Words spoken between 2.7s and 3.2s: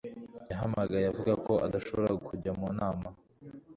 nama